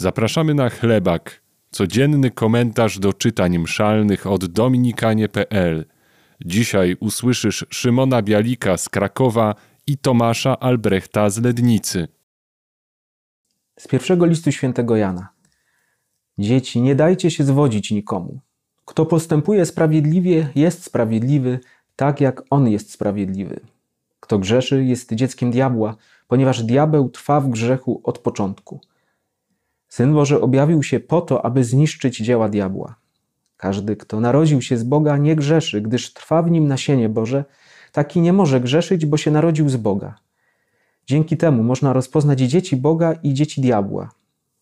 [0.00, 5.84] Zapraszamy na chlebak, codzienny komentarz do czytań mszalnych od dominikanie.pl.
[6.44, 9.54] Dzisiaj usłyszysz Szymona Bialika z Krakowa
[9.86, 12.08] i Tomasza Albrechta z Lednicy.
[13.78, 15.28] Z pierwszego listu świętego Jana.
[16.38, 18.40] Dzieci, nie dajcie się zwodzić nikomu.
[18.84, 21.60] Kto postępuje sprawiedliwie, jest sprawiedliwy,
[21.96, 23.60] tak jak on jest sprawiedliwy.
[24.20, 25.96] Kto grzeszy, jest dzieckiem diabła,
[26.28, 28.80] ponieważ diabeł trwa w grzechu od początku.
[29.90, 32.94] Syn Boży objawił się po to, aby zniszczyć dzieła diabła.
[33.56, 37.44] Każdy, kto narodził się z Boga, nie grzeszy, gdyż trwa w nim nasienie Boże,
[37.92, 40.14] taki nie może grzeszyć, bo się narodził z Boga.
[41.06, 44.10] Dzięki temu można rozpoznać dzieci Boga i dzieci diabła.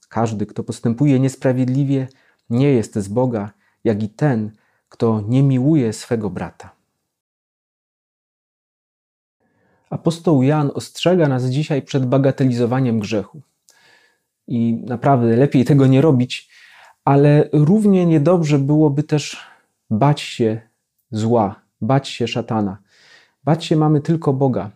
[0.09, 2.09] Każdy, kto postępuje niesprawiedliwie,
[2.51, 3.51] nie jest z Boga,
[3.84, 4.51] jak i ten,
[4.88, 6.70] kto nie miłuje swego brata.
[9.90, 13.40] Apostoł Jan ostrzega nas dzisiaj przed bagatelizowaniem grzechu.
[14.48, 16.51] I naprawdę lepiej tego nie robić,
[17.05, 19.37] ale równie niedobrze byłoby też
[19.90, 20.60] bać się
[21.10, 22.79] zła, bać się szatana.
[23.45, 24.71] Bać się mamy tylko Boga,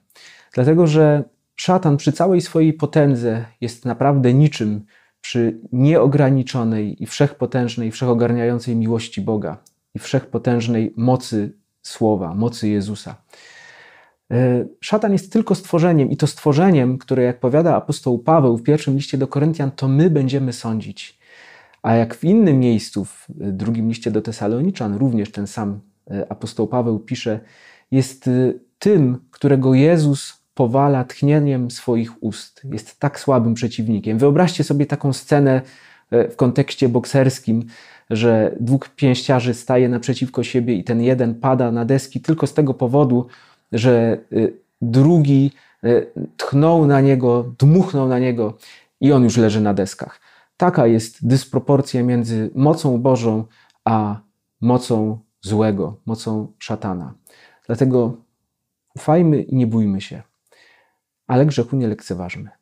[0.55, 1.25] dlatego że
[1.57, 4.85] szatan przy całej swojej potędze jest naprawdę niczym
[5.21, 9.57] przy nieograniczonej i wszechpotężnej, wszechogarniającej miłości Boga
[9.95, 13.15] i wszechpotężnej mocy Słowa, mocy Jezusa.
[14.33, 18.95] E, szatan jest tylko stworzeniem i to stworzeniem, które, jak powiada apostoł Paweł w pierwszym
[18.95, 21.19] liście do Koryntian, to my będziemy sądzić.
[21.83, 25.81] A jak w innym miejscu, w drugim liście do Tesaloniczan, również ten sam
[26.11, 27.41] e, apostoł Paweł pisze,
[27.91, 32.63] jest e, tym, którego Jezus powala tchnieniem swoich ust.
[32.73, 34.19] Jest tak słabym przeciwnikiem.
[34.19, 35.63] Wyobraźcie sobie taką scenę
[36.31, 37.65] w kontekście bokserskim,
[38.11, 42.75] że dwóch pięściarzy staje naprzeciwko siebie i ten jeden pada na deski tylko z tego
[42.75, 43.27] powodu,
[43.73, 45.51] że y, drugi
[45.85, 46.07] y,
[46.37, 48.57] tchnął na niego, dmuchnął na niego
[49.01, 50.21] i on już leży na deskach.
[50.57, 53.45] Taka jest dysproporcja między mocą Bożą
[53.85, 54.21] a
[54.61, 57.15] mocą złego, mocą szatana.
[57.67, 58.17] Dlatego
[58.97, 60.23] ufajmy i nie bójmy się,
[61.27, 62.62] ale grzechu nie lekceważmy.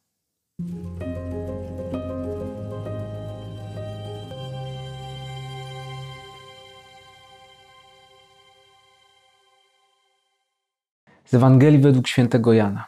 [11.31, 12.87] Z Ewangelii według świętego Jana.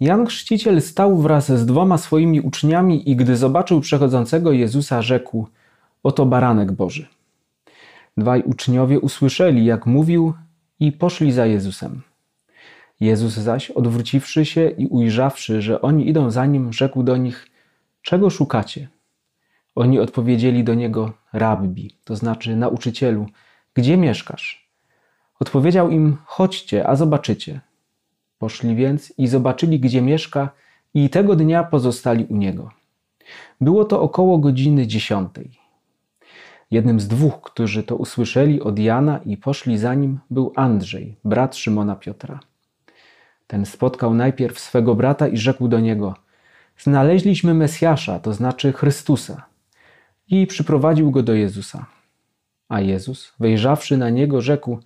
[0.00, 5.46] Jan Chrzciciel stał wraz z dwoma swoimi uczniami i gdy zobaczył przechodzącego Jezusa, rzekł:
[6.02, 7.06] Oto baranek Boży.
[8.16, 10.34] Dwaj uczniowie usłyszeli, jak mówił,
[10.80, 12.02] i poszli za Jezusem.
[13.00, 17.46] Jezus zaś, odwróciwszy się i ujrzawszy, że oni idą za nim, rzekł do nich:
[18.02, 18.88] Czego szukacie?
[19.74, 23.26] Oni odpowiedzieli do niego: Rabbi, to znaczy nauczycielu,
[23.74, 24.59] gdzie mieszkasz?
[25.40, 27.60] Odpowiedział im: Chodźcie, a zobaczycie.
[28.38, 30.50] Poszli więc i zobaczyli, gdzie mieszka,
[30.94, 32.70] i tego dnia pozostali u niego.
[33.60, 35.50] Było to około godziny dziesiątej.
[36.70, 41.56] Jednym z dwóch, którzy to usłyszeli od Jana i poszli za nim, był Andrzej, brat
[41.56, 42.40] Szymona Piotra.
[43.46, 46.14] Ten spotkał najpierw swego brata i rzekł do niego:
[46.78, 49.46] Znaleźliśmy Mesjasza, to znaczy Chrystusa.
[50.28, 51.86] I przyprowadził go do Jezusa.
[52.68, 54.78] A Jezus, wejrzawszy na niego, rzekł: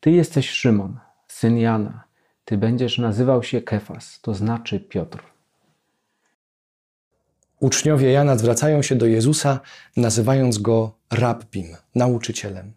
[0.00, 0.98] ty jesteś Szymon,
[1.28, 2.04] syn Jana.
[2.44, 5.22] Ty będziesz nazywał się Kefas, to znaczy Piotr.
[7.60, 9.60] Uczniowie Jana zwracają się do Jezusa,
[9.96, 12.72] nazywając go rabbim, nauczycielem.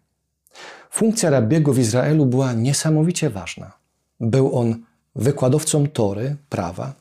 [0.90, 3.72] Funkcja rabbiego w Izraelu była niesamowicie ważna.
[4.20, 4.82] Był on
[5.16, 6.94] wykładowcą Tory, prawa,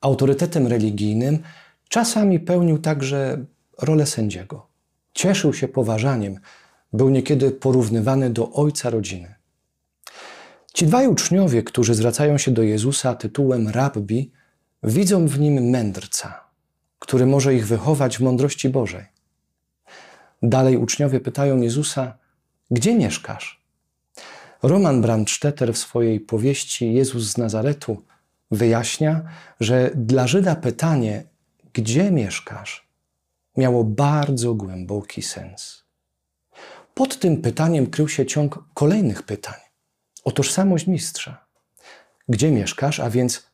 [0.00, 1.38] autorytetem religijnym,
[1.88, 3.44] czasami pełnił także
[3.82, 4.66] rolę sędziego.
[5.14, 6.40] Cieszył się poważaniem,
[6.92, 9.37] był niekiedy porównywany do ojca rodziny.
[10.74, 14.32] Ci dwaj uczniowie, którzy zwracają się do Jezusa tytułem rabbi,
[14.82, 16.44] widzą w nim mędrca,
[16.98, 19.04] który może ich wychować w mądrości Bożej.
[20.42, 22.18] Dalej uczniowie pytają Jezusa,
[22.70, 23.64] gdzie mieszkasz?
[24.62, 28.02] Roman Brandstetter w swojej powieści Jezus z Nazaretu
[28.50, 29.22] wyjaśnia,
[29.60, 31.24] że dla Żyda pytanie,
[31.72, 32.88] gdzie mieszkasz,
[33.56, 35.84] miało bardzo głęboki sens.
[36.94, 39.67] Pod tym pytaniem krył się ciąg kolejnych pytań
[40.24, 41.46] o tożsamość mistrza.
[42.28, 43.50] Gdzie mieszkasz, a więc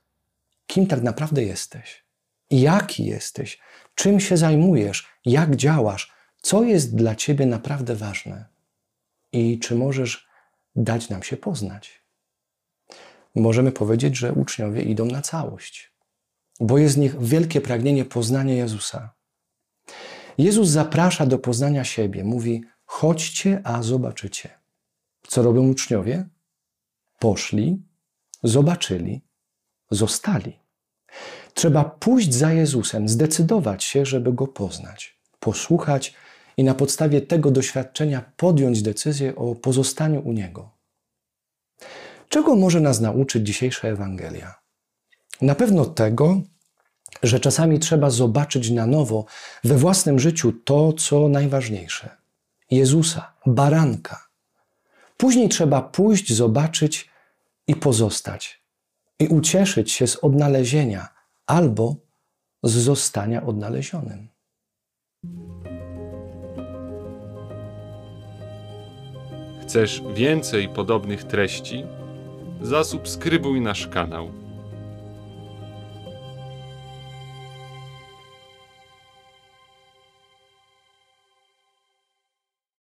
[0.66, 2.04] kim tak naprawdę jesteś?
[2.50, 3.58] Jaki jesteś?
[3.94, 5.08] Czym się zajmujesz?
[5.24, 6.12] Jak działasz?
[6.42, 8.44] Co jest dla ciebie naprawdę ważne?
[9.32, 10.28] I czy możesz
[10.76, 12.04] dać nam się poznać?
[13.34, 15.92] Możemy powiedzieć, że uczniowie idą na całość,
[16.60, 19.14] bo jest w nich wielkie pragnienie poznania Jezusa.
[20.38, 24.50] Jezus zaprasza do poznania siebie, mówi: chodźcie, a zobaczycie.
[25.28, 26.28] Co robią uczniowie?
[27.18, 27.82] Poszli,
[28.42, 29.24] zobaczyli,
[29.90, 30.58] zostali.
[31.54, 36.14] Trzeba pójść za Jezusem, zdecydować się, żeby go poznać, posłuchać
[36.56, 40.70] i na podstawie tego doświadczenia podjąć decyzję o pozostaniu u niego.
[42.28, 44.54] Czego może nas nauczyć dzisiejsza Ewangelia?
[45.40, 46.40] Na pewno tego,
[47.22, 49.24] że czasami trzeba zobaczyć na nowo
[49.64, 52.16] we własnym życiu to, co najważniejsze
[52.70, 54.23] Jezusa, baranka.
[55.16, 57.10] Później trzeba pójść, zobaczyć
[57.66, 58.62] i pozostać,
[59.18, 61.08] i ucieszyć się z odnalezienia
[61.46, 61.96] albo
[62.62, 64.28] z zostania odnalezionym.
[69.62, 71.84] Chcesz więcej podobnych treści?
[72.62, 74.43] Zasubskrybuj nasz kanał.